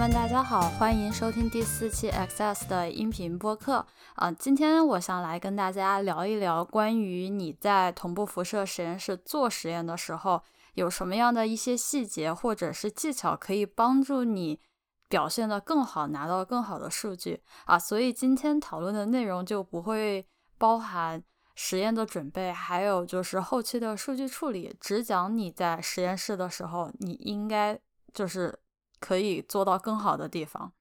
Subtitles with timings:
[0.00, 4.32] 们，大家好，欢迎收听第四期 Access 的音频播客啊。
[4.32, 14.58] 今天我想来跟大家聊一聊关于你在同步辐射实验室做实验的时候，有什么样的一些细节或者是技巧可以帮助你
[15.06, 17.78] 表现得更好，拿到更好的数据啊。
[17.78, 20.26] 所以今天讨论的内容就不会
[20.56, 21.22] 包含
[21.54, 27.78] 实验的准备，还有就是后期的数据处理，只讲你在实验室的时候，你应该
[28.14, 28.60] 就是。
[29.00, 30.72] 可以做到更好的地方。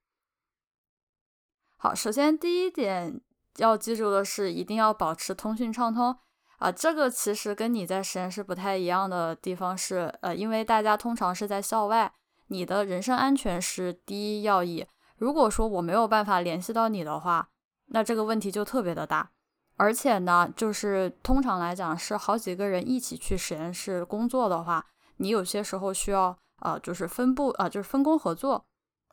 [1.78, 3.22] 好，首先第一点
[3.56, 6.20] 要记住的是，一定要保持通讯畅通
[6.58, 6.70] 啊。
[6.70, 12.14] 这个其实跟你在实验室不太一样的地方是，呃，因为大家通常是在校外，
[12.48, 14.86] 你的人身安全是第一要义。
[15.16, 17.50] 如果说我没有办法联系到你的话，
[17.86, 19.32] 那这个问题就特别的大。
[19.78, 26.38] 而且呢，就是通常来讲是好几个人一起去实验室工作的话，你有些时候需要。
[26.60, 28.66] 啊，就是分布啊，就是分工合作。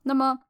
[0.03, 0.41] 那么，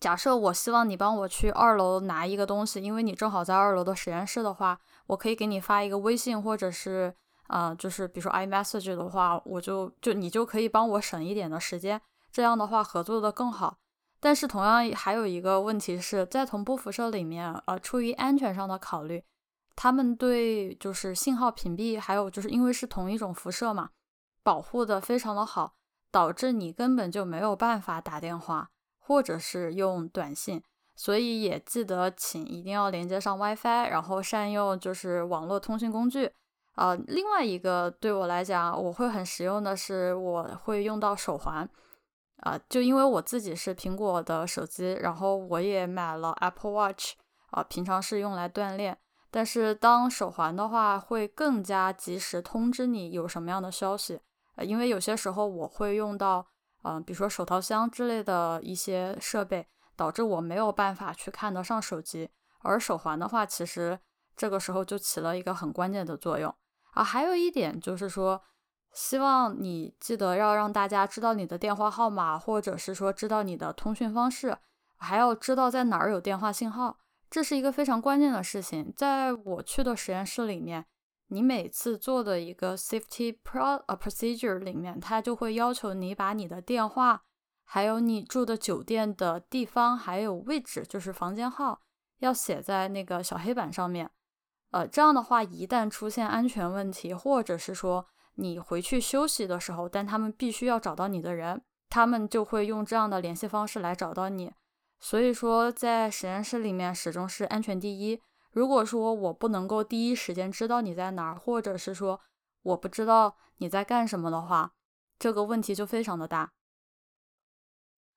[0.00, 7.14] 假设我希望你帮我去二楼拿一个东西，因为你正好在二楼的实验室的话，我可以给你发一个微信，或者是
[7.46, 13.78] 啊，就是比如说 iMessage 的话，我就就你就可以帮我省一点的时间，这样的话合作的更好。
[14.18, 19.22] 但是同样还有一个问题是在同步辐射里面，呃，出于安全上的考虑，
[19.76, 23.90] 他们对就是信号屏蔽，还有就是因为是同一种辐射嘛，
[24.42, 25.74] 保护的非常的好。
[26.10, 30.62] 导致你根本就没有办法打电话，或者是用短信，
[30.94, 36.30] 所以也记得请一定要连接上 WiFi，然后善用就是网络通讯工具。
[36.74, 41.68] 啊，另外一个对我来讲我会很实用的是，我会用到手环。
[42.40, 47.14] 啊，就因为我自己是苹果的手机，然后我也买了 Apple Watch，
[47.50, 48.98] 啊，平常是用来锻炼。
[49.30, 54.20] 但是当手环的话，会更加及时通知你有什么样的消息。
[54.56, 56.46] 呃，因为有些时候我会用到，
[56.82, 62.30] 嗯，比如说手套箱之类的一些设备，导致我没有办法去看得上手机。
[62.60, 63.98] 而手环的话，其实
[64.34, 66.52] 这个时候就起了一个很关键的作用
[66.92, 67.04] 啊。
[67.04, 68.42] 还有一点就是说，
[68.92, 74.56] 希望你记得要让大家知道你的电话号码，或者是说知道你的通讯方式，
[74.96, 76.98] 还要知道在哪儿有电话信号，
[77.30, 78.92] 这是一个非常关键的事情。
[78.96, 80.86] 在我去的实验室里面。
[81.28, 87.22] 你每次做的一个 safety pro 呃 procedure 里面，它就会要求你把你的电话，
[87.64, 91.80] 还有你住的酒店的地方，还有位置，就是房间号，
[92.20, 94.10] 要写在那个小黑板上面。
[94.70, 104.52] 呃，这样的话，一旦出现安全问题，或者是说你回去休息的时候，但他们必须要找到你的人，他们就会用这样的联系方式来找到你。
[105.00, 108.20] 所以说，在实验室里面，始终是安全第一。
[108.56, 112.22] 如果说我不能够第一时间知道你在哪儿，或者是说
[112.62, 114.72] 我不知道你在干什么的话，
[115.18, 116.52] 这个问题就非常的大。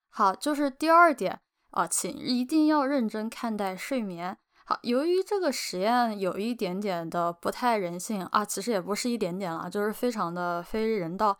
[0.07, 1.41] 好，就是第二点
[1.72, 4.38] 啊，请一定要认真看待睡眠。
[4.63, 11.38] 好，由于这个实验有一点点的不太人性啊，其实也不是一点点了，就是非常的非人道。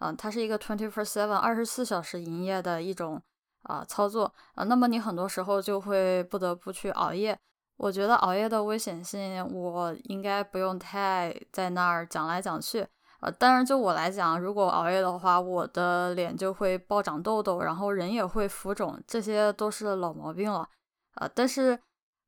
[0.00, 3.22] 嗯，它是一个 twenty four seven 二十四小时营业的一种
[3.62, 7.38] 啊操作啊，那么你很多时候就会不得不去熬夜。
[7.82, 12.86] 我觉得熬夜的危险性，我应该不用太在那儿讲来讲去。
[13.20, 20.68] 呃，当然就我来讲，如果熬夜的话，我的脸就会爆长痘痘，然后人也会浮肿，这些都是老毛病了。
[21.14, 21.80] 呃，但是，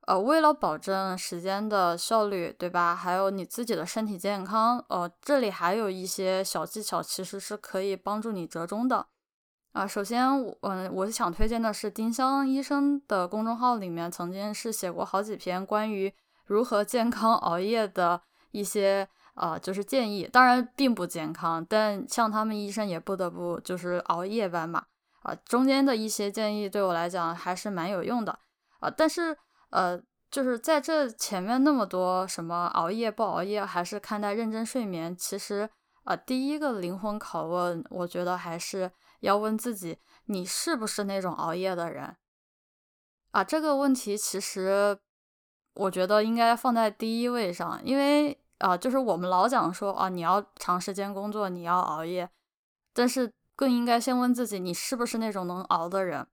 [0.07, 2.97] 呃，为了保证时间的效率，对吧？
[2.97, 9.07] 还有你自己的身体健康，呃，这里还有一些小技巧，其实是可以帮助你折中的。
[9.73, 16.13] 啊，首先我，嗯，我想推荐的是丁香医生的公众号，里面曾经是写过好几篇关于
[16.45, 20.29] 如何健康熬夜的一些，呃，就是建议。
[20.31, 24.85] 当然并不健康，但像他们医生也不得不就是熬夜班嘛。
[25.23, 28.39] 啊，中间的一些建议对我来讲还是蛮有用的。
[28.81, 29.35] 啊，但是，
[29.71, 29.99] 呃，
[30.31, 35.71] 就是在这前面那么多什么熬夜不熬夜，还是看待认真睡眠，其实，
[36.05, 38.91] 啊，第一个灵魂拷问，我觉得还是。
[39.23, 42.17] 要问自己，你是不是那种熬夜的人
[43.31, 43.43] 啊？
[43.45, 44.99] 这个问题其实
[45.75, 52.29] 我觉得应该放在第一位上，因为啊，就是我们老讲说啊，你要长时间工作，你要熬夜，
[52.93, 56.27] 但是更应该先问自己，你是不是那种能熬的人？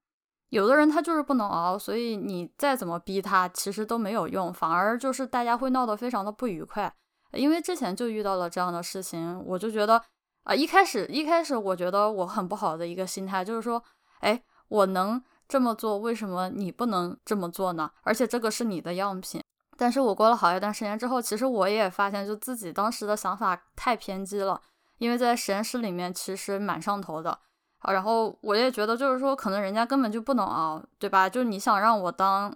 [0.50, 6.92] 有的人他就是不能熬，所以你再怎么逼他，其实都没有用，反而就是大家会闹得非常的不愉快。
[7.34, 10.04] 因为之前就遇到了这样的事情，我就觉得。
[10.44, 13.84] 啊，一开始一开始，我觉得我很不好的一个心态就是说，
[14.20, 17.92] 哎，我能这么做，为什么你不能这么做呢？
[18.04, 19.42] 而且这个是你的样品。
[19.78, 24.62] 但是我过了好一段时间之后，其实我也发现，就自己当时的想法太偏激了。
[24.98, 27.40] 因为在实验室里面，其实蛮上头的
[27.80, 31.30] 啊，然后我也觉得就是说，可能人家根本就不能熬，对吧？
[31.30, 32.54] 就是你想让我当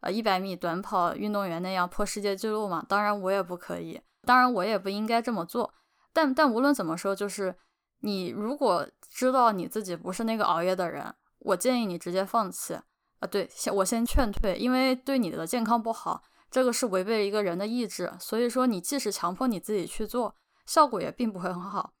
[0.00, 2.82] 呃一百米短跑运动员那样破世界纪录嘛？
[2.88, 5.74] 当然我也不可以，当然我也不应该这么做。
[6.12, 7.54] 但但无论怎么说，就是
[8.00, 12.82] 你如果知道你自己不是那个熬夜的人，我建议你直接放弃啊。
[13.30, 18.12] 对，先我先劝退，因为对你的健康不好，这个是违背一个人的意志。
[18.18, 20.34] 所以说，你即使强迫你自己去做，
[20.66, 21.92] 效果也并不会很好。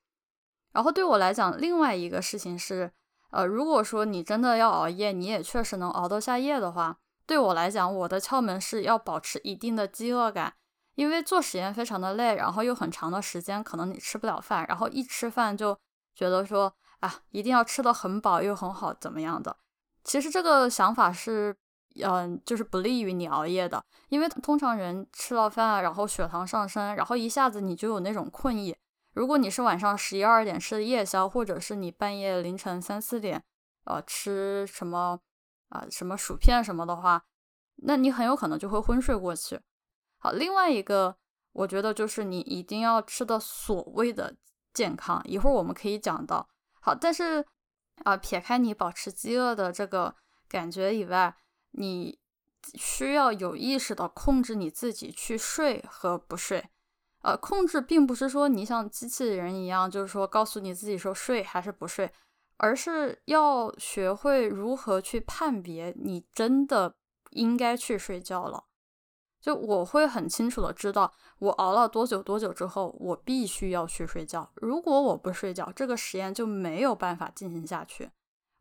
[0.72, 2.92] 然后对我来讲，另外一个事情是，
[3.30, 10.54] 呃，如果说你真的要熬夜，你也确实能熬得下夜的话，对我来讲，我的窍门是要保持一定的饥饿感，
[10.94, 15.78] 因为做实验非常的累，然后又很长的时间，可能你吃不了饭，然后一吃饭就
[16.14, 19.56] 觉得说啊，一定要吃的很饱又很好，怎么样的？
[20.04, 21.56] 其实这个想法是，
[22.02, 28.76] 嗯，就是不利于你熬夜的，因为通常人吃了饭，然后血糖上升，然后一下子你就有那种困意。
[29.14, 33.42] 如果你是晚上十一二点吃的夜宵，或者是你半夜凌晨三四点，
[33.84, 35.20] 呃，吃什么
[35.68, 37.22] 啊什么薯片什么的话，
[37.76, 39.60] 那你很有可能就会昏睡过去。
[40.22, 41.16] 好，另外一个
[41.50, 44.36] 我觉得就是你一定要吃的所谓的
[44.72, 46.48] 健康，一会儿我们可以讲到。
[46.80, 47.44] 好，但是
[48.04, 50.14] 啊，撇开你保持饥饿的这个
[50.48, 51.34] 感觉以外，
[51.72, 52.20] 你
[52.74, 56.70] 需要有意识的控制你自己去睡和不睡。
[57.22, 62.08] 呃，控制并不是说你像机器人一样，就是说告诉你自己说睡还是不睡，
[62.58, 66.94] 而是要学会如何去判别你真的
[67.30, 68.66] 应该去睡觉了。
[69.42, 74.50] 就我会很清楚的知道，我熬了多久多久之后，我必须要去睡觉。
[74.54, 78.10] 如果我不睡觉，这个实验就没有办法进行下去。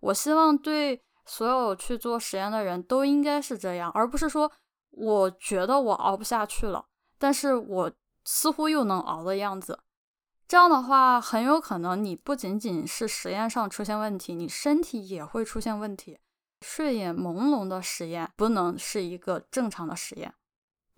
[0.01, 4.51] 我希望对所有去做实验的人都应该是这样，而不是说
[4.89, 6.88] 我觉得我熬不下去了，
[7.18, 7.92] 但是我。
[8.24, 9.80] 似乎又能熬的样子，
[10.48, 16.19] 这样的话，很有可能你不仅仅是实验上出现问题，你身体也会出现问题。
[16.62, 20.31] 睡眼朦胧的实验不能是一个正常的实验，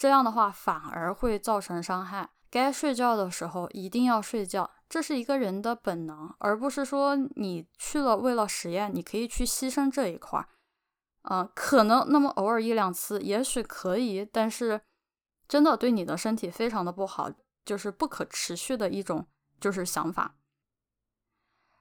[0.04, 2.30] 这样的话反而会造成伤害。
[2.52, 10.50] 该睡觉的时候一定要睡觉，这是一个人的本能，而不是说你去了为了实验，你可以去牺牲这一块儿。
[11.30, 14.82] 嗯，可能那么偶尔一两次也许可以，但是。
[15.46, 17.30] 真的对你的身体非常的不好，
[17.64, 19.28] 就是不可持续的一种
[19.60, 20.36] 就是想法。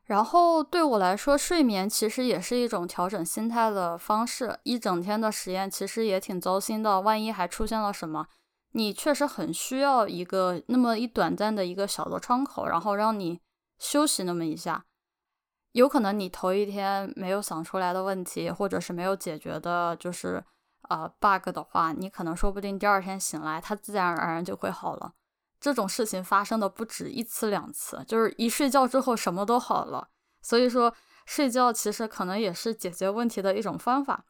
[0.04, 4.58] 然后对我来说，睡眠其实也是一种调整心态的方式。
[4.64, 8.26] 一整天的实验其实也挺糟心的，万一还出现了什么，
[8.72, 13.40] 你确实很需要一个那么一短暂的一个小的窗口，然后让你
[13.78, 14.84] 休息那么一下。
[15.72, 20.44] 有可能你头一天没有想出来的问题，或者是没有解决的，就是。
[20.88, 25.12] 呃，bug 的话，你可能说不定第二天醒来，它自然而然就会好了。
[25.62, 30.08] 这种事情发生的不止一次两次，就是一睡觉之后什么都好了。
[30.40, 30.92] 所以说，
[31.24, 34.24] 睡觉其实可能也是解决问题的一种方法。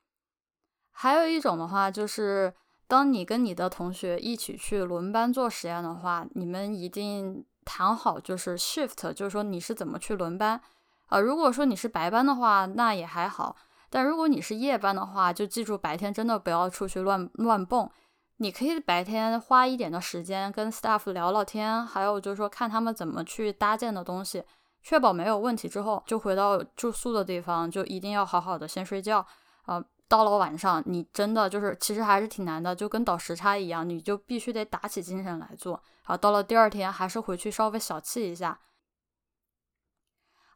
[0.91, 2.53] 还有一种的话，就是
[2.87, 10.61] 当你跟你的同学一起去轮班做实验的话，你们一定谈好就是 shift，就是说你是怎么去轮班
[11.07, 11.19] 啊。
[11.19, 13.57] 如果说你是白班的话，那也还好。
[13.89, 17.91] 但如果你是夜班的话，就记住白天真的不要出去乱乱蹦。
[18.43, 24.43] 你可以白天花一点的时间跟 staff 聊聊天，还有就是说看他们怎么去搭建的东西，
[24.83, 29.25] 确保没有问题之后，就回到住宿的地方，就一定要好好的先睡觉
[29.67, 29.83] 啊。
[30.09, 35.81] 到了晚上，你真的就是其实还是挺难的，就跟倒时差一样，你就必须得打起精神来做。
[36.03, 38.59] 好，到了第二天还是回去稍微小憩一下。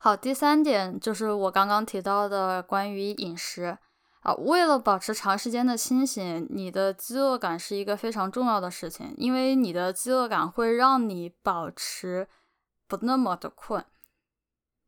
[0.01, 3.79] 好，第三点就是我刚刚提到的关于饮食
[4.27, 4.35] 啊。
[4.35, 12.27] 为了保持长时间的清醒，你的饥饿感是一个非常重要的事情，因为你的饥饿感会让你保持
[12.89, 13.85] 不那么的困。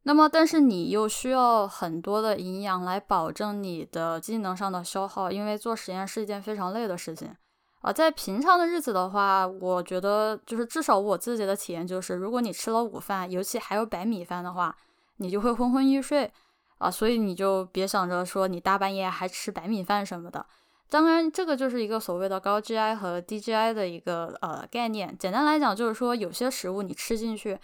[0.02, 7.35] 那么，但是你又需要很多的营养来保证你的机能上的消耗，因为做实验是一件非常累的事情
[7.83, 7.92] 啊。
[7.92, 14.76] 在平常的日子的话，我觉得就是至少我自己的体验就是，如果你吃了午饭，尤其还有白米饭的话。
[15.21, 16.33] 你就会昏昏欲睡
[16.79, 20.47] 啊，所以你就别想着说你大半夜还吃白米饭什么的。
[20.89, 25.15] 当然，这个就是一个所谓的高 GI 和低 GI 的一个呃概念。
[25.19, 27.59] 简单来讲，就是说有些食物你吃进去，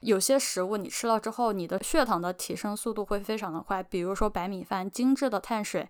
[0.00, 3.82] 有些食物你吃了之后，你的血糖的提升速度会非常的快。
[3.82, 5.88] 比如说白米饭，精致的碳水。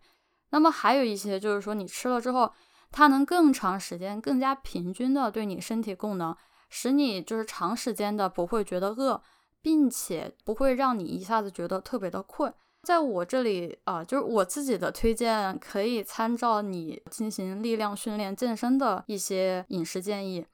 [0.50, 2.52] 那么还有一些就是说你吃了之后，
[2.92, 6.37] 它能更长时间、更加平均的对你身体供能，
[6.68, 9.23] 使你就是长时间的不会觉得饿。
[9.62, 12.54] 并且不会让你一下子觉得特别的困。
[12.86, 20.46] 在我这里啊，就是我自己的推荐，可以参照你进行力量训练、健身的一些饮食建议。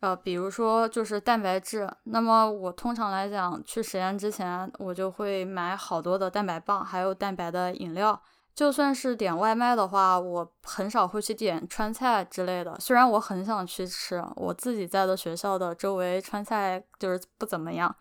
[0.00, 8.20] 呃，比如说就是蛋白质，那么我通常来讲去实验之前，我就会买好多的蛋白棒，还有蛋白的饮料。
[8.52, 12.76] 就算是点外卖的话，我很少会去点川菜之类的。
[12.80, 17.94] 虽然我很想去吃，我自己在的学校的周围川菜就是不怎么样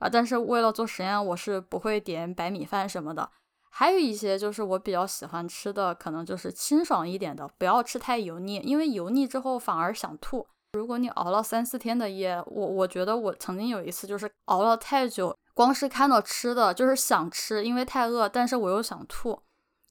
[0.00, 3.30] 啊，但是为了做实验，我是不会点白米饭什么的。
[3.70, 10.44] 还有一些就是我比较喜欢吃的，可能就是清爽一点的，不要吃太油腻，因为油腻之后反而想吐。
[10.72, 19.40] 如果你熬了三四天的夜，我我觉得我曾经有一次就是熬了太久，光是看到吃的就是想吃，因为太饿，但是我又想吐。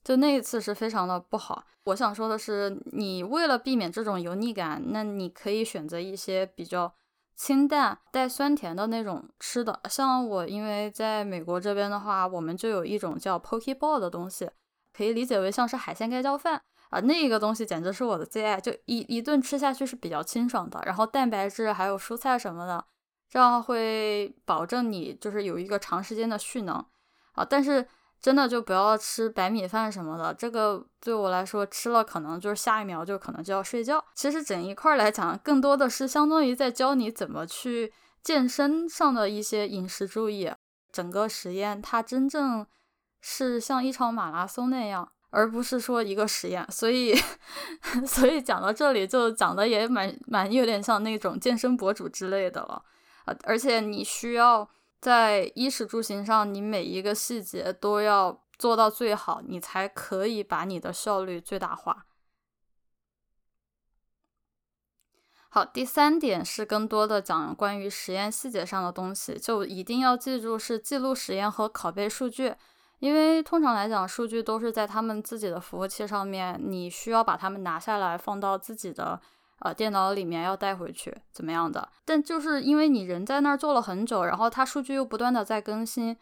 [0.02, 1.64] 就那一次是非常的不好。
[1.84, 6.92] 我想说的是，你为了避免这种油腻感，那你可以选择一些比较
[7.40, 9.80] 清淡、带酸甜的那种吃的。
[9.88, 14.50] 像我，因为在美国这边的话，我们就有一种叫 poke ball 的东西，
[14.92, 17.00] 可以理解为像是海鲜盖浇饭啊。
[17.00, 22.84] 那个东西简直是我的最爱，就一一顿吃下去是比较清爽的，然后蛋白质还有蔬菜什么的，
[23.30, 26.84] 这样会保证你就是有一个长时间的蓄能
[27.32, 27.42] 啊。
[27.42, 27.88] 但是。
[28.20, 34.04] 真的就不要吃白米饭什么的，这个对我来说吃了可能就是下一秒就可能就要睡觉。
[34.14, 37.90] 其实整一块来讲，更多的是相当于在教你怎么去
[38.22, 40.52] 健身上的一些饮食注意。
[40.92, 42.66] 整个实验它真正
[43.22, 46.66] 是像一场马拉松那样，而不是说一个实验。
[46.70, 47.14] 所以，
[48.06, 52.82] 所以讲到这里就讲的也蛮蛮有点像那种健身博主之类的了
[53.24, 54.68] 啊，而且你需要。
[55.00, 62.04] 在衣食住行上，你每一个细节都要做到最好，你才可以把你的效率最大化。
[65.48, 72.54] 好，第三点是更多的讲关于实验细节上的东西，就一定要记住是记录实验和拷贝数据，
[72.98, 79.20] 因为通常来讲，数据都是在他们自己的服务器上面，你需要把它们拿下来放到自己的。
[79.60, 81.86] 呃，电脑里面要带回去怎么样的？
[82.06, 86.16] 但就是因为你人在那儿做了很久，然后它数据又不断的在更新，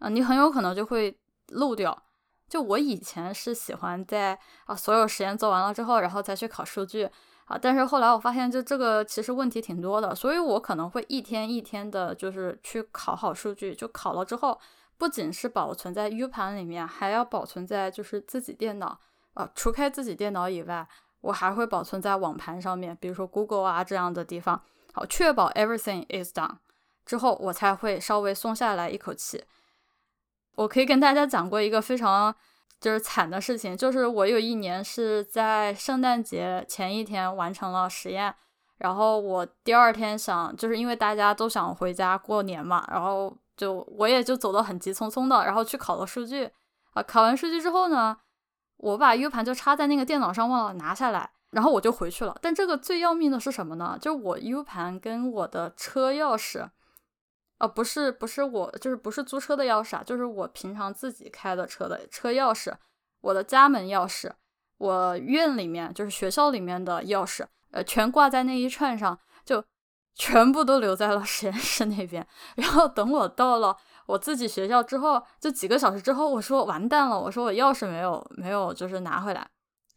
[0.00, 2.02] 啊，你很有可能就会漏掉。
[2.46, 7.08] 就我以前是喜欢在啊所有实验做完了之后，然后再去考数据
[7.46, 13.74] 啊，但是后来我发现就这个其实问题挺多的，所以我可能会一天一天的，就是去考好数据。
[13.74, 14.60] 就考了之后，
[14.98, 19.00] 不仅是保存在 U 盘里面，还要保存在就是自己电脑
[19.32, 20.86] 啊，除开自己电脑以外。
[21.20, 26.56] 我还会保存在网盘上面，比如说 Google 啊这样的地方，好，确保 everything is done
[27.04, 29.44] 之后，我才会稍微松下来一口气。
[30.54, 32.34] 我可以跟大家讲过一个非常
[32.80, 38.34] 就是惨的事情，就是我有一年是在圣诞节前一天完成了实验，
[38.76, 46.50] 然后我第二天想，就是因为大家都想回家过年嘛，然后就我也就走得很急匆匆的，然后去考了数据
[46.92, 48.16] 啊，考完数据之后呢。
[48.78, 52.36] 我把 U 盘就插在那个电脑上，忘了拿下来，然后我就回去了。
[52.40, 53.98] 但这个最要命的是什么呢？
[54.00, 56.68] 就是我 U 盘跟我的车钥匙，
[57.58, 62.72] 啊，不是不是我，就是不是租车的钥匙啊，就是我平常自己开的车的车钥匙，
[63.20, 64.30] 我的家门钥匙，
[64.78, 69.64] 我院里面就是学校里面的钥匙，呃，全挂在那一串上，就
[70.14, 72.24] 全部都留在了实验室那边。
[72.54, 73.76] 然后等我到了。
[74.08, 79.46] 我自己学校之后，就几个小时之后，我说完蛋了，我说我钥匙没有没有，就是拿回来，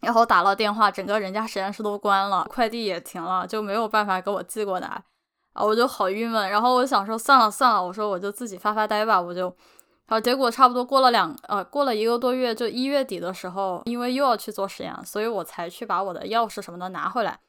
[0.01, 5.01] 然后打了电话，整个人家实验室都关了，快递也停了，就没有办法给我寄过来
[5.53, 6.49] 啊，我就好郁闷。
[6.49, 9.55] 然后我想说算了算了，我说我就自己发发呆吧，我就，
[10.07, 17.39] 好，结果差不多过了两呃过了一个多月，就一月底的时候，因为又要去做实验，所以我才去把我的钥匙什么的拿回来。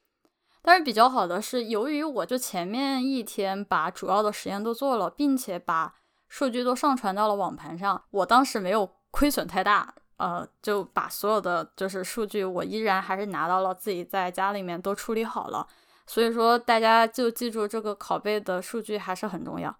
[0.64, 5.94] 但是比较好的是，由于我就前面一天把主要的实验都做了，并且把
[6.32, 15.66] 数据都上传到了网盘上，我当时没有亏损太大，呃，就把所有的就是数据，我依然还是拿到了自己在家里面都处理好了。
[16.06, 19.76] 所以说，大家就记住这个拷贝的数据还是很重要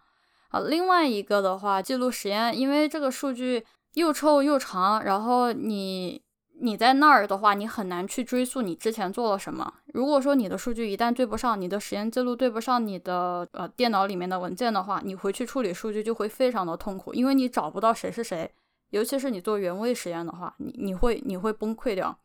[0.51, 0.61] 啊。
[0.61, 6.23] 另外一个的话，记录实验，因为这个数据又臭又长，然后你。
[6.65, 9.75] 你在那儿的话，你很难去追溯你之前做了什么。
[9.87, 18.49] 如果说你的数据一旦对不上，你的实验记录对不上你的呃电脑里面的文件的话，你回去处理数据就会非常的痛苦，因为你找不到谁是谁。
[18.91, 22.17] 尤其是你做原位实验的话，你你会你会崩溃掉。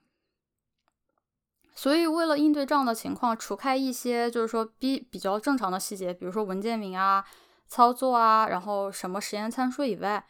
[1.74, 7.26] 所以为了应对这样的情况，除开一些就是说比比较正常的细节，比如说文件名啊、
[7.68, 10.24] 操作啊，然后什么实验参数以外，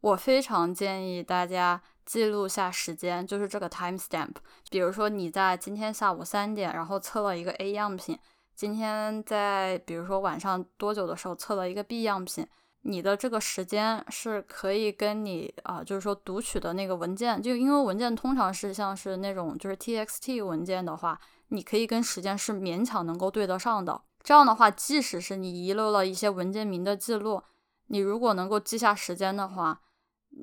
[0.00, 1.80] 我非常建议大家。
[2.08, 4.36] 记录下时间，就是这个 time stamp。
[4.70, 8.18] 比如说你在今天下午三点，然后测了一个 A 样品，
[8.54, 12.46] 今天在比如说晚上多久的时候测了一个 B 样品，
[12.80, 24.00] 你的这个时间是可以跟你啊，就是说读取的那个文件，就因为文件通常是像是那种就是 TXT 文件的话，你可以跟时间是勉强能够对得上的。
[24.22, 27.42] 这样的话，即使是你遗漏了一些文件名的记录，
[27.88, 29.82] 你如果能够记下时间的话，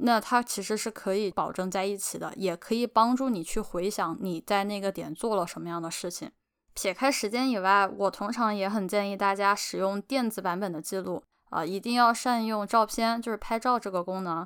[0.02, 6.32] 那它其实是可以保证在一起的，也可以帮助你去回想你在那个点做了什么样的事情。
[6.74, 14.46] 撇开时间以外，我通常也很建议大家使用电子版本的记录啊，一定要善用照片，就是拍照这个功能。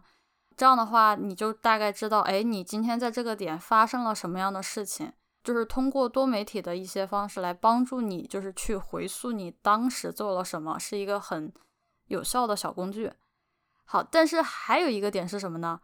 [0.55, 5.11] 这样的话，你就大概知道，哎，你今天在这个点发生了什么样的事情，
[5.43, 11.51] 就是通过多媒体的一些方式来帮助你，就是去回溯你当时做了什么，是一个很
[12.07, 13.11] 有效的小工具。
[13.91, 15.79] 好，但是还有一个点是什么呢？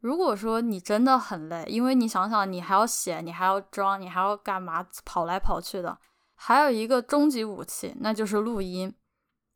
[0.00, 5.96] 如果说你真的很累，因为你想想，你还要写，你还要装，你还要干嘛，跑来跑去的。
[6.34, 8.94] 还有一个终极武器，那就是录音。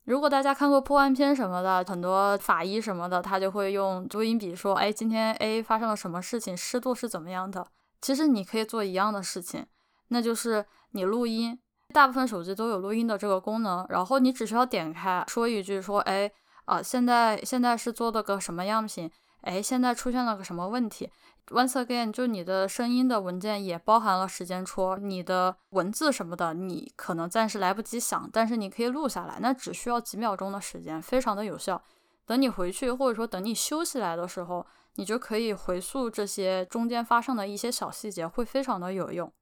[0.05, 7.67] 如果大家看过破案片什么的，很多法医什么的，他就会用录音笔说：“哎，今天 A 发生了什么事情，湿度是怎么样的？”
[8.01, 9.67] 其实你可以做一样的事情，
[10.09, 11.61] 那就是你录音。
[11.93, 16.33] 大部分手机都有录音的这个功能，然后你只需要点开，说一句说：“哎。”
[16.71, 19.11] 啊，现在现在是做的个什么样品？
[19.41, 21.11] 哎，现在出现了个什么问题
[21.49, 31.83] ？Once again，就你的声音的文件也包含了时间戳，你的文字什么的，你可能暂时来不及想，但是你可以录下来，那只需要几秒钟的时间，非常的有效。
[32.25, 39.33] 等你回去，或者说等你休息来的时候，你就可以回溯这些中间发生的一些小细节，会非常的有用。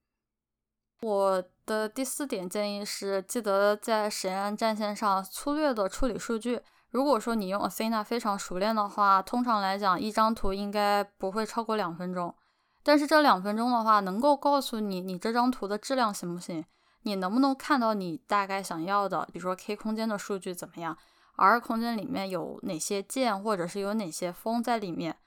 [1.03, 6.63] 我的第四点建议是，记得在实验战线上粗略的处理数据。
[6.91, 12.35] 如果说你用 Athena 非常熟练的话，通常来讲，一张图应该不会超过两分钟。
[12.83, 16.65] 但是这两分钟的话，能够告诉你你这张图的质量行不行，
[17.03, 20.97] 你能不能看到你大概想要的，比如说 K 空间的数据怎么样
[21.37, 25.19] ，R 空间里面有哪些键，或者是有哪些峰在里面。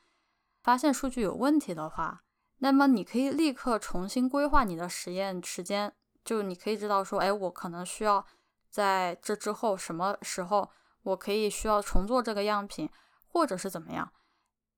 [0.63, 2.23] 发现数据有问题的话，
[2.57, 5.93] 那么你可以立刻重新规划你的实验时间，
[6.25, 8.25] 就你可以知道说，哎，我可能需要
[8.71, 10.71] 在这之后什么时候。
[11.03, 12.89] 我可以需要重做这个样品，
[13.27, 14.11] 或者是怎么样？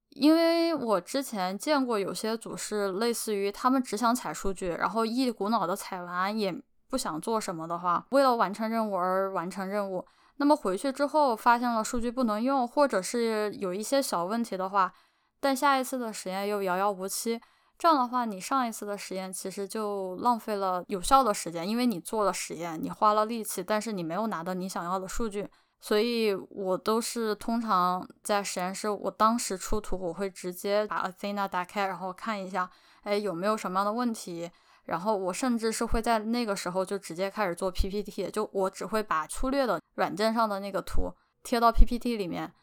[0.10, 6.56] 因为我之前见过有些组是类似于他们只想采数据，然后一股脑的采完，也
[6.88, 10.06] 不想做什么的话，为了完成任务而完成任务。
[10.38, 14.94] 那么回去之后发现了数据不能用，或者是有一些小问题的话，
[15.40, 17.42] 但下一次的实验又遥遥无期。
[17.78, 25.50] 这样的话，你上一次的实验其实就浪费了有效的时间，因为你做了实验，你花了力气，但是你没有拿到你想要的数据。
[25.84, 34.50] 所以我都是通常在实验室，我当时出图，我会直接把 Athena 打开，然后看一下，哎，有没有什么样的问题。
[34.86, 42.54] 然后我甚至是会在那个时候就直接开始做 PPT，就我只会把粗略的软件上的那个图贴到 PPT 里面，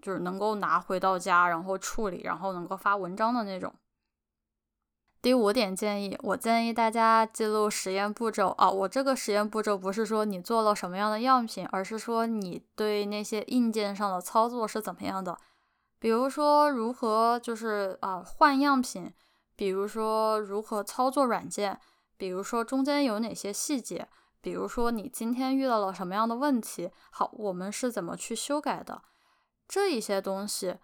[0.00, 3.74] 就是能够拿回到家，然后处理，然后能够发文章的那种。
[5.22, 8.70] 第五点建议，我建议大家记录实验步骤啊。
[8.70, 15.36] 我这个实验步骤不是说你做了什么样的样品，而是说你对那些硬件上的操作是怎么样的。
[15.98, 19.12] 比如说如何就是啊换样品，
[19.56, 21.78] 比如说如何操作软件，
[22.16, 24.08] 比如说中间有哪些细节，
[24.40, 29.02] 比如说你今天遇到了什么样的问题，好，我们是怎么去修改的，
[29.68, 30.76] 这一些东西。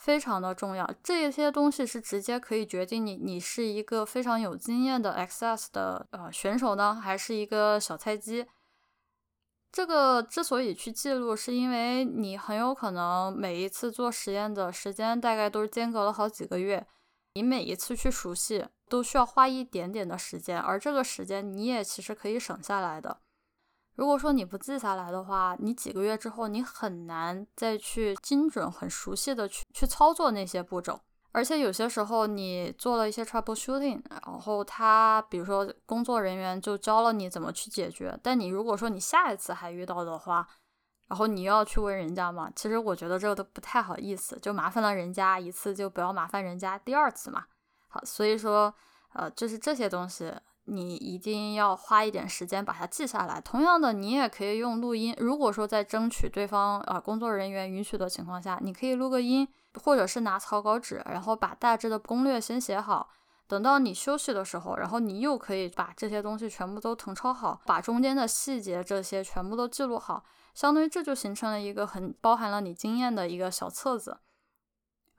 [0.00, 8.46] 非常的重要，这些东西是直接可以决定你，你是一个非常有经验的 Access 的呃选手呢，还是一个小菜鸡。
[9.70, 16.86] 这个之所以去记录，是因为你很有可能每一次做实验的时间大概都是间隔了好几个月，
[17.34, 23.20] 你每一次去熟悉都需要花一点点的时间，而这个时间你也其实可以省下来的。
[24.00, 30.98] 如果说你不记下来的话，你几个月之后你很难再去精准、很熟悉的去去操作那些步骤。
[31.32, 40.48] 而且有些时候你做了一些 troubleshooting，然后他比如说工作人员就教了你怎么去解决，但你如果说你下一次还遇到的话，
[41.08, 47.44] 然后你又要去问人家嘛，其实我觉得这个都不太好意思，就麻烦了人家一次，就不要麻烦人家第二次嘛。
[47.88, 48.74] 好，所以说，
[49.12, 50.32] 呃，就是这些东西。
[50.64, 53.40] 你一定要花一点时间把它记下来。
[53.40, 55.14] 同样的，你也可以用录音。
[55.18, 59.48] 如果说在争取对方啊工作人员允许的情况下，你可以录个音，
[59.82, 63.08] 或者是拿草稿纸，然后把大致的攻略先写好。
[63.48, 70.22] 等到你休息的时候，然后你又可以把这些东西全部都誊抄好，把中间的细节这些全部都记录好。
[70.54, 74.18] 相当于这就形成了一个很包含了你经验的一个小册子。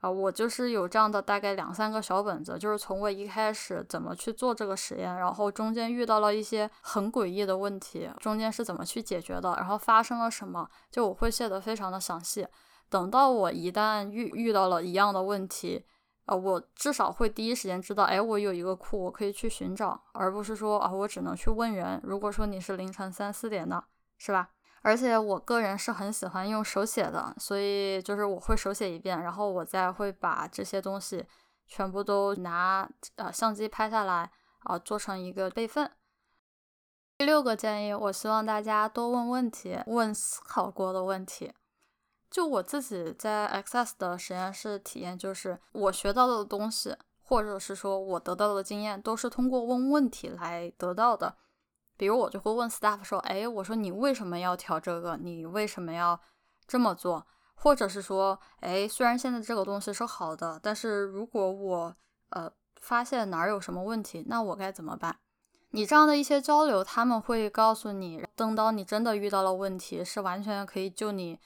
[0.02, 12.46] 啊，我就是有这样的大概两三个小本子，就是从我一开始怎么去做这个实验，然后中间遇到了一些很诡异的问题，中间是怎么去解决的，然后发生了什么，就我会写的非常的详细。
[12.90, 15.84] 等到我一旦遇遇到了一样的问题，
[16.26, 22.00] 呃，我至少会第一时间知道，哎，我有一个库，我可以去寻找，而不是说啊，我只能去问人。
[22.02, 23.84] 如果说你是凌晨三四点的。
[24.24, 24.50] 是吧？
[24.82, 31.24] 而且我个人是很喜欢用手写的，所以就是我会手写一遍，然后我再会把这些东西
[31.66, 34.30] 全部都拿呃相机拍下来
[34.64, 35.90] 啊，做成一个备份。
[37.18, 41.52] 第六个建议，我希望大家多问问题，问思考过的问题。
[42.28, 51.36] 就我自己在 Access 的实验室体验，就是我学到的东西，或者是说我得到的经验，都是通过问问题来得到的。
[52.02, 55.16] 比如我就会问 staff 说：“哎，我说你为什么要调这个？
[55.16, 56.20] 你为什么要
[56.66, 57.24] 这么做？
[57.54, 61.94] 或者是说，哎，虽然现在这个东西是好的，但是如果我
[62.30, 65.14] 呃发现哪儿有什么问题，那我该怎么办？”
[65.70, 71.38] 你这样的一些交流，他们会告诉你，等到你真的遇到了问题，是完全可以救你。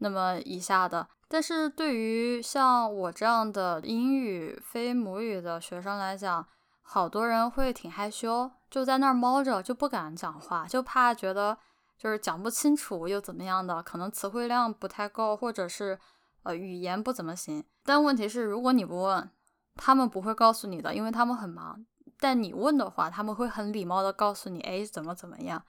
[0.00, 6.46] 那么一下的，但是对于像我这样的英语非母语的学生来讲，
[6.82, 11.56] 好多人会挺害羞，就在那儿猫着，就不敢讲话，就怕觉得
[11.96, 15.98] 就是讲不清楚又怎么样的，可能词汇量不太够，或者是
[16.42, 17.64] 呃语言不怎么行。
[17.84, 19.30] 但问题是，如果你不问，
[19.76, 21.84] 他们不会告诉你的，因为他们很忙。
[22.18, 25.64] 但你问的话，他们会很礼貌的告诉你，哎，怎么怎么样。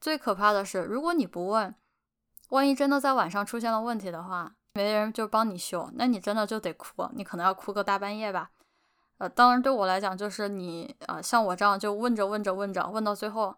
[0.00, 1.74] 最可怕的是，如果你不问。
[2.50, 8.52] 万一真的在晚上出现了问题的话，没人就帮你修，那你真的就得哭，你可能要哭个大半夜吧。
[9.18, 13.54] 呃，当然对我来讲，就是你呃像我这样就问着问着问着，问到最后，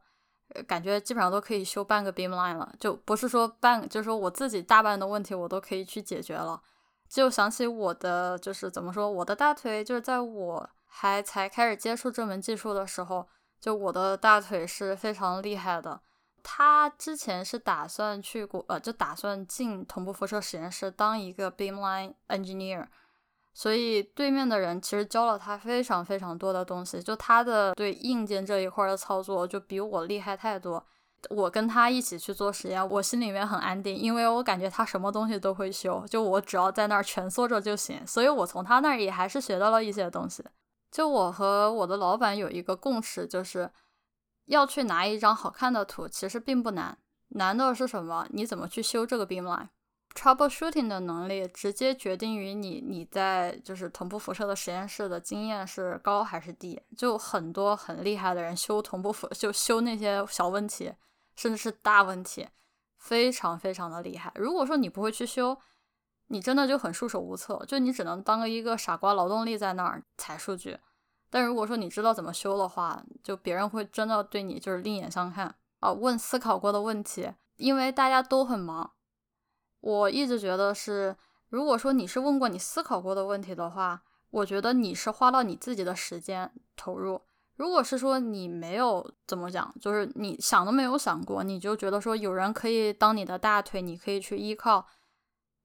[0.66, 6.62] 感觉基本上都可以修半个 beamline 了，就不是说半，就是说我自己大半的问题我都可以去解决了。
[7.08, 13.26] 就想起我的就是怎么说，我的大腿就是在我还才开始接触这门技术的时候，
[13.58, 16.00] 就我的大腿是非常厉害的。
[16.42, 22.86] 他之前是打算去国，呃，就打算进同步辐射实验室当一个 beamline engineer，
[23.54, 30.84] 所以对面的人其实教了他非常非常多的东西，就他的对硬件这一块的操作就比我厉害太多。
[31.30, 38.06] 我跟他一起去做实验，我心里面很安定，因为我感觉他什么东西都会修，就我只要在那儿蜷缩着就行。
[38.06, 40.44] 所以我从他那儿也还是学到了一些东西。
[40.90, 43.70] 就我和我的老板有一个共识，就是。
[44.48, 46.96] 要去拿一张好看的图，其实并不难，
[47.32, 48.26] 难的是什么？
[48.30, 49.26] 你怎么去修这个
[50.14, 56.80] Troubleshooting 的能力直接决定于你你在就是同步辐射的实验室的经验是高还是低。
[56.96, 60.92] 就很多很厉害的人修同步辐就修那些小问题，
[61.36, 62.48] 甚至是大问题，
[62.96, 64.32] 非常非常的厉害。
[64.34, 65.56] 如果说你不会去修，
[66.28, 70.78] 你真的就很束手无策，就你只能当个一个傻瓜劳动力在那儿采数据。
[71.30, 75.92] 但如果说你知道怎么修的话，就别人会真的对你就是另眼相看啊。
[75.92, 78.94] 问思考过的问题，因为大家都很忙。
[79.80, 81.16] 我一直觉得是，
[81.48, 87.22] 如果说你是问过你思考过的问题的话，我觉得你是花到你自己的时间投入。
[87.56, 94.86] 如果是说你没有怎么讲，就是你想都没有想过，你就觉得说有人可以当你的大腿，你可以去依靠，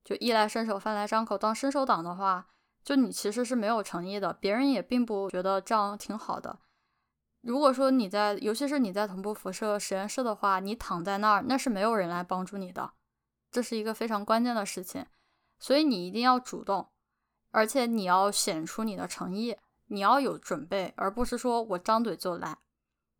[0.03, 2.47] 就衣来伸手饭来张口当伸手党的话。
[2.83, 6.59] 就你其实是没有诚意的，别人也并不觉得这样挺好的。
[7.39, 12.91] 如果说你在，尤其是你在同步辐射实验室的话，你躺在那儿，那是没有人来帮助你的，
[13.53, 15.05] 这是一个非常关键的事情。
[15.59, 16.89] 所以你一定要主动，
[17.51, 22.57] 而且你要显出你的诚意，你要有准备，而不是说我张嘴就来。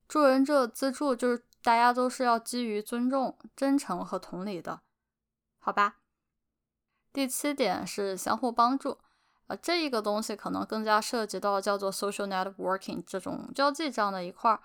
[0.09, 4.81] 助人者自助，就是大家都是要基于尊重、真诚和同理的，
[5.59, 5.99] 好吧？
[7.13, 8.97] 第七点是相互帮助。
[9.47, 14.59] 呃，这一个东西可能更加涉及到叫做 social networking 这种交际这样的一块儿。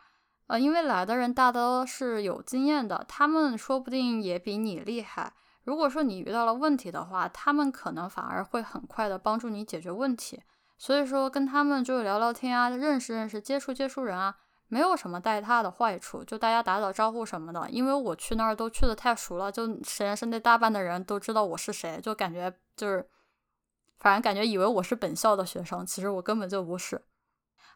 [0.48, 5.34] 呃，因为来的人大多是有经验的，他们说不定也比你厉害。
[5.68, 10.42] 如果说你遇到了问题的话，他们可能反而会很快的帮助你解决问题。
[10.78, 14.34] 所以说，跟他们就聊聊天啊，认识认识，接触接触人啊，
[14.68, 16.24] 没有什么带他的坏处。
[16.24, 23.06] 就大家打打招呼什么的，因为我去那儿都去的太熟了，就实验室那大半的人都知道我是谁，就感觉就是。
[23.98, 27.04] 反正感觉以为我是本校的学生，其实我根本就不是。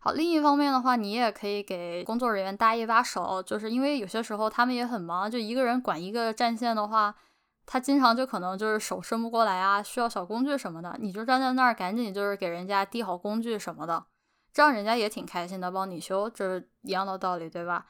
[0.01, 7.15] 好，另一方面的话，你也可以给工作人员搭一把手，就是因为有些时候他们也很忙，就一个人管一个战线的话，
[7.65, 14.05] 他经常就可能就是手伸不过来啊，需要小工具什么的，你就站在那儿，赶紧就是给人家递好工具什么的，
[14.53, 17.87] 这样人家也挺开心的，帮你修，这是一样的道理，对吧？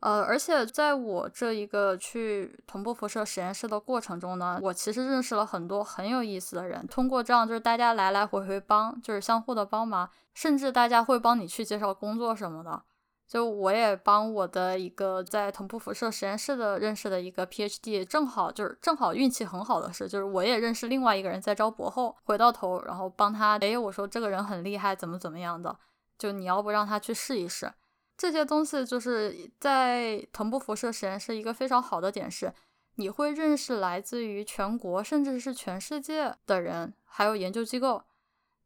[0.00, 6.86] 呃，而且在我这一个去同步辐射实验室的过程中呢，我其实认识了很多很有意思的人。
[6.86, 12.84] 通过这样，就是大家来来回回帮，就是相互的帮忙，甚至大家会帮你去介绍工作什么的。
[13.28, 23.58] 就我也帮我的一个在同步辐射实验室的认识的一个 PhD，正好就是正好运气很好的是，就是我也认识另外一个人在招博后，回到头然后帮他。
[23.58, 25.78] 哎，我说这个人很厉害，怎么怎么样的，
[26.18, 27.70] 就你要不让他去试一试。
[28.16, 32.52] 这些东西就是在同步辐射实验室一个非常好的点是，
[32.94, 38.02] 你会认识来自于全国甚至是全世界的人，还有研究机构。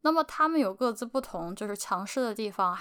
[0.02, 2.78] 那么他们有各自不同就是强势的地方，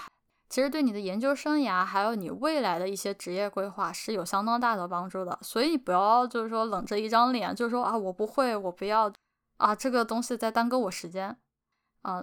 [0.52, 5.40] 其实对你的研究生涯还有你未来的一些职业规划是有相当大的帮助的。
[5.42, 9.10] 所以不要就是说冷着一张脸，就是说啊我不会，我不要
[9.56, 11.38] 啊这个东西在耽搁我时间，
[12.02, 12.22] 啊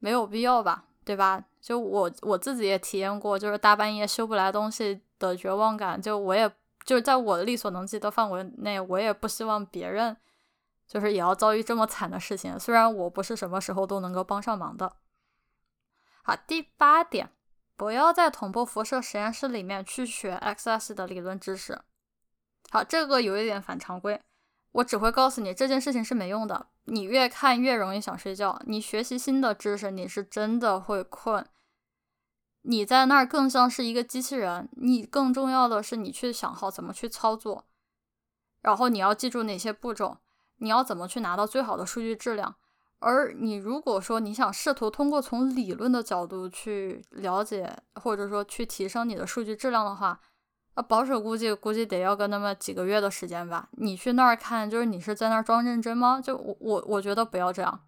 [0.00, 1.44] 没有必要吧，对吧？
[1.60, 6.02] 就我我自己也体验过，就是大半夜修不来东西的绝望感。
[6.02, 6.50] 就我也
[6.84, 10.16] 就是在我力所能及的范围内，我也不希望别人
[10.88, 12.58] 就是也要遭遇这么惨的事情。
[12.58, 14.92] 虽然我不是什么时候都能够帮上忙的。
[16.22, 17.30] 好，第八点，
[17.76, 21.82] 不要在同步辐射实验室里面去学 XS 的理论知识。
[22.70, 24.20] 好，这个有一点反常规。
[24.70, 26.68] 我只会告诉你这件事情是没用的。
[26.84, 28.58] 你越看越容易想睡觉。
[28.66, 31.44] 你学习新的知识，你是真的会困。
[32.62, 34.68] 你在那儿更像是一个机器人。
[34.76, 37.66] 你更重要的是，你去想好怎么去操作，
[38.60, 40.18] 然后你要记住哪些步骤，
[40.58, 42.54] 你要怎么去拿到最好的数据质量。
[43.02, 50.20] 而你如果说你想试图通过从理论的角度去了解，或者说去提升你的数据质量的话，
[50.74, 53.68] 那，保守估计估计得要个那么几个月的时间吧。
[53.72, 56.20] 你去那儿看，就是你是在那儿装认真吗？
[56.22, 57.80] 就我我我觉得不要这样，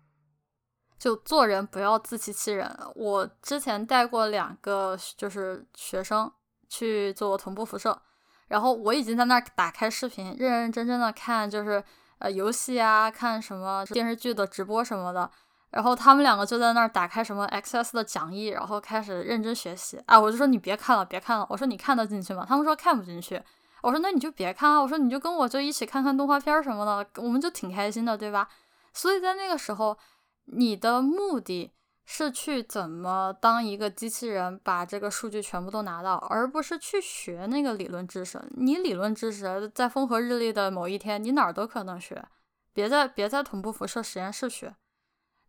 [0.98, 2.76] 就做人不要自欺欺人。
[2.94, 6.30] 我之前带过两个就是学生
[6.68, 8.02] 去做同步辐射，
[8.48, 11.82] 然后我已经在那儿打开视频，认认真真的看，就是
[12.24, 15.30] 呃游戏啊，看什么电视剧的直播什么的。
[15.70, 20.00] 然后他们两个就在那儿打开什么 XS 的讲义，然后开始认真学习。
[20.06, 21.46] 啊，我就说你别看了，别看了。
[21.50, 22.46] 我说你看得进去吗？
[22.48, 23.42] 他们说看不进去。
[23.82, 24.80] 我说那你就别看啊。
[24.80, 28.48] 我说你就跟我就一起看看动画片什么的，我们就挺开心的，对吧？
[28.94, 29.98] 所以在那个时候，
[30.46, 31.72] 你的目的
[32.04, 38.40] 是去怎么当一个机器人，把这个数据全部都拿到，而不是去学那个理论知识。
[38.56, 42.24] 你理论知识在风和日丽的某一天，你哪儿都可能学。
[42.72, 44.74] 别在别在同步辐射实验室学。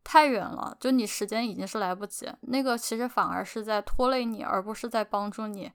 [0.04, 5.74] 太远了，就你时间已经是来不及，那个其实反而是在拖累你，而不是在帮助你。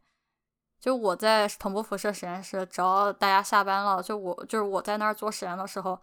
[0.78, 6.00] 就我在同步辐射实验室，只要大家下班了，就我就是我在那儿做实验的时候，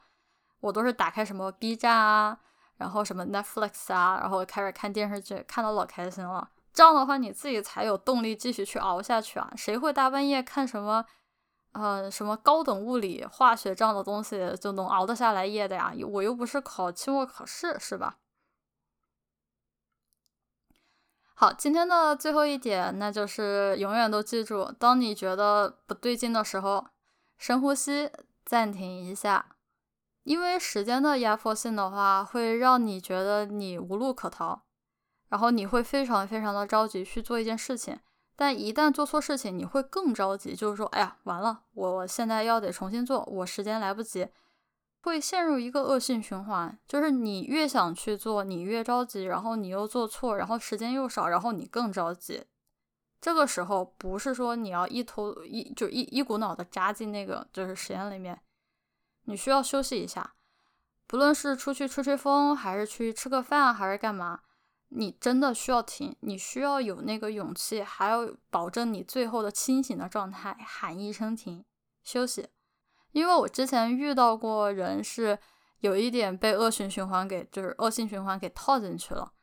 [0.60, 2.38] 我都是打开什么 B 站啊，
[2.78, 6.50] 然后什么 Netflix 啊，然后开始看电视剧，看的老开心了。
[6.74, 9.52] 这样的话，你自己才有动力继续去熬下去啊！
[9.56, 11.04] 谁会大半夜看什么，
[11.72, 15.92] 呃，什么高等物理、化学这样的东西就能熬得下来夜的呀？
[16.08, 18.18] 我又不是考期末考试，是吧？
[21.34, 26.86] 好，今天的最后一点，那就是永远都记住，当你觉得不对劲的时候，
[27.40, 28.12] 深呼吸，
[28.46, 29.57] 暂停一下。
[30.28, 34.64] 因为时间的压迫性的话，会让你觉得你无路可逃，
[35.30, 37.98] 然后你会非常非常的着急去做一件事情。
[38.36, 44.28] 但一旦做错事情，你会更着急，就是说，哎呀，完了，我现在要得重新做，我时间来不及。
[45.02, 52.44] 会陷入一个恶性循环，就是你越想去做，你越着急，然后你又做错，然后时间又少，然后你更着急。
[53.22, 58.38] 这个时候不是说你要一头一就一一股脑的扎进那个就是实验里面，
[59.28, 60.36] 你需要休息一下，
[61.06, 64.40] 不论是出去吹吹风，还是去吃个饭，还是干嘛，
[64.88, 71.66] 你真的需要停，你需要有那个勇气，还要保证你最后的清醒的状态，喊一声停，
[72.04, 72.48] 休息。
[73.12, 75.38] 因为我之前遇到过人是
[75.82, 79.34] 有一点被恶性循环给，就是恶性循环给套进去了，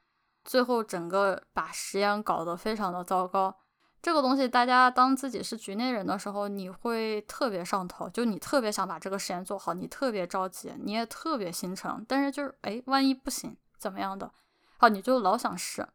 [0.44, 3.59] 最后整个把实验搞得非常的糟糕。
[4.04, 14.30] 这个东西大家当自己是局内人的时候，你会特别上头，就你特别想把这个实验做好，你特别着急，你也特别心诚，但是就是哎，万一不行怎么样的，
[14.76, 15.88] 好你就老想试。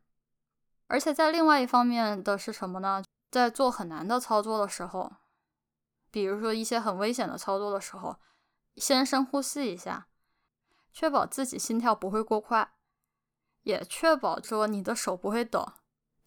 [0.88, 3.04] 而且在另外一方面的是什么呢？
[3.30, 5.12] 在做很难的操作的时候。
[6.10, 8.16] 比如说一些很危险的操作的时候，
[8.76, 10.08] 先深呼吸一下，
[10.92, 12.74] 确保自己心跳不会过快，
[13.62, 15.74] 也确保说你的手不会抖，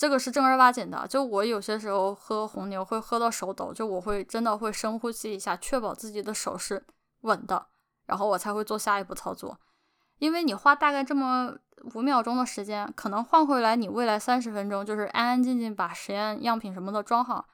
[0.02, 1.06] 这个是正儿八经的。
[1.06, 6.84] 就我有些时候喝红牛会喝到手抖，就我会真的会深呼吸一下，确保自己的手是
[7.20, 7.66] 稳的，
[8.06, 9.60] 然后我才会做下一步操作。
[10.18, 11.54] 因为你花大概这么
[11.94, 17.46] 五秒钟的时间，可能换回来你未来三十分钟就是安安静静把实验样品什么的装好。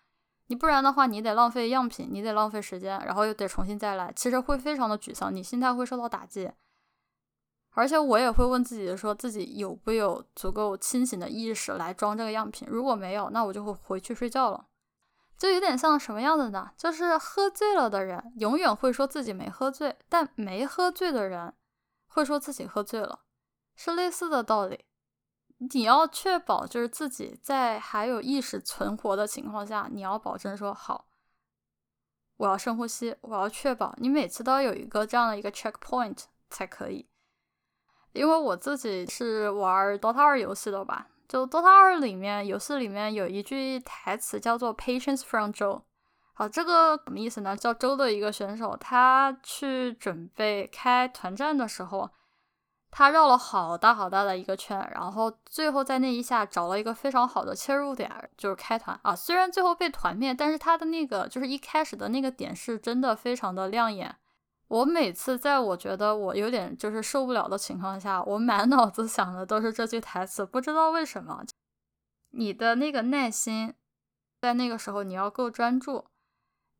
[0.46, 6.50] 你不然的话，你得浪费样品，你得浪费时间，然后又得重新再来，其实会非常的沮丧，你心态会受到打击。
[7.70, 12.66] 而且我也会问自己，说自己有不有足够清醒的意识来装这个样品。
[12.68, 14.66] 如果没有，那我就会回去睡觉了。
[15.36, 16.72] 就有点像什么样子呢？
[16.76, 21.54] 就是喝醉了的人永远会说自己没喝醉，但没喝醉的人
[22.08, 23.20] 会说自己喝醉了，
[23.76, 24.84] 是类似的道理。
[25.58, 31.06] 你要确保就是自己在还有意识存活的情况下，你要保证说好，
[32.38, 37.08] 我要深呼吸，我要确保你每次都要有一个这样的一个 checkpoint 才可以。
[38.12, 45.82] 因为我自己是玩 DOTA 二游戏的吧，就 DOTA 二里面游戏里面有一句台词叫做 “Patience from Joe”。
[46.34, 47.56] 好，这个什么意思呢？
[47.56, 52.10] 叫周的一个选手，他去准备开团战的时候。
[52.90, 59.14] 他绕了好大好大的一个圈，然后最后在那一下找了一个非常好的切入点，就是开团啊。
[59.14, 64.16] 虽然最后被团灭，但是他的那个就是一开始的那个点是真的非常的亮眼。
[64.68, 71.42] 我每次在我觉得我有点就是受不了的情况下，我满脑子想的都是这句台词，不知道为什么。
[72.30, 73.74] 你的那个耐心，
[74.40, 76.04] 在那个时候你要够专注。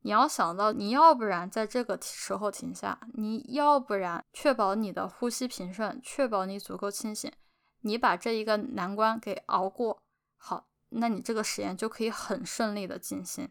[0.02, 7.32] 你要想到，你要不然在这个时候停下，你要不然确保你的呼吸平顺，确保你足够清醒，
[7.80, 10.00] 你把这一个难关给熬过，
[10.36, 13.50] 好，那你这个实验就可以很顺利的进行。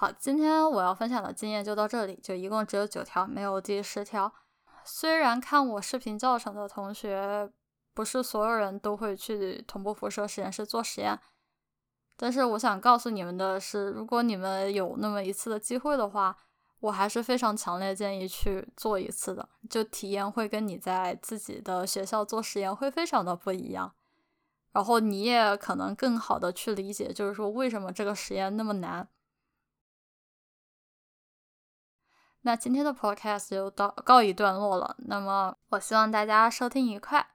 [0.00, 4.32] 好，今天我要分享的经验就到这里，就一共只有九条，没有第十条。
[4.82, 7.50] 虽然看我视频教程的同学，
[7.92, 11.20] 不是所有人都会去同步辐射实验室做实验。
[12.16, 16.34] 但是我想告诉你们的是，如果你们有那么一次的机会的话，
[16.78, 23.92] 我还是非常强烈建议去做一次的，就体验会跟你在自己的学校做实验会非常的不一样，
[24.72, 29.06] 然后你也可能更好的去理解，就是说为什么这个实验那么难。
[32.42, 37.26] 那今天的 podcast 就到告一段落了，那么我希望大家收听愉快。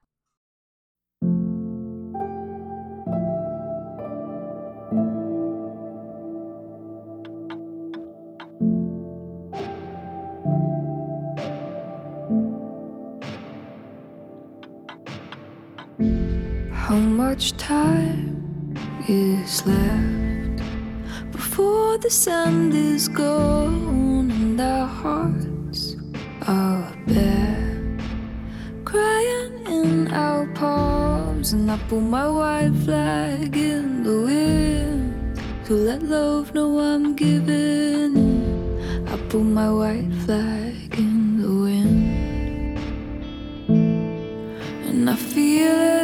[16.87, 18.43] How much time
[19.07, 20.63] is left
[21.31, 24.14] before the sand is gone
[24.55, 25.97] and our hearts
[26.47, 27.97] are bare?
[28.85, 36.03] Crying in our palms, and I pull my white flag in the wind to let
[36.03, 39.07] love know I'm giving in.
[39.09, 42.79] I pull my white flag in the wind.
[44.87, 45.94] And I feel it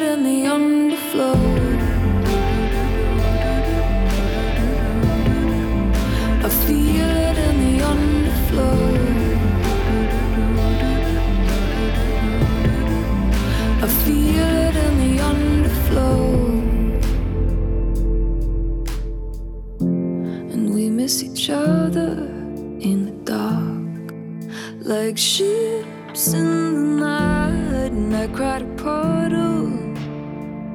[25.05, 27.91] like ships in the night.
[27.91, 29.69] And I cried a puddle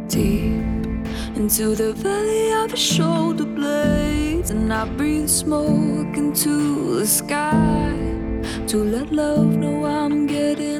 [0.09, 1.07] deep
[1.39, 4.51] into the valley of your shoulder blades.
[4.51, 7.95] And I breathe smoke into the sky
[8.71, 10.76] to let love know I'm getting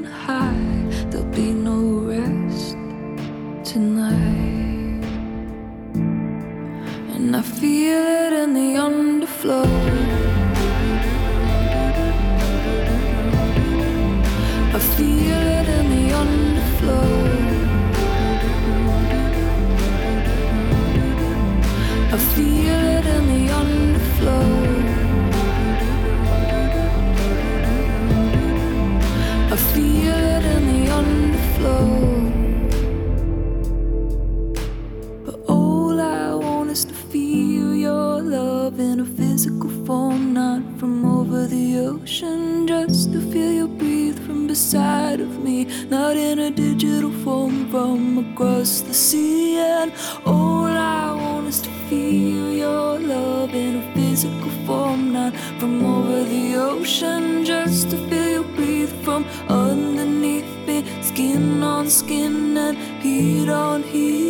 [45.91, 49.59] not in a digital form from across the sea.
[49.59, 49.93] And
[50.25, 56.25] all I want is to feel your love in a physical form, not from over
[56.25, 63.49] the ocean, just to feel you breathe from underneath me, skin on skin and heat
[63.49, 64.27] on heat.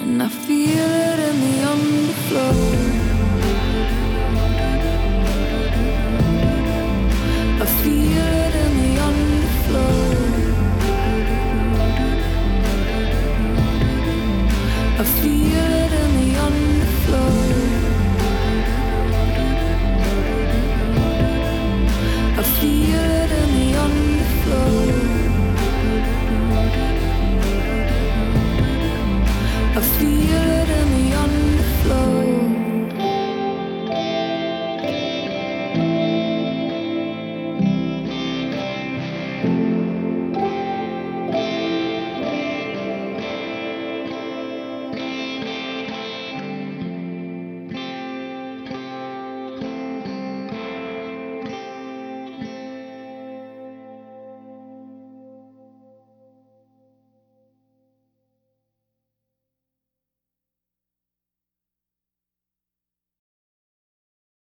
[0.00, 2.73] And I feel it in the underflow.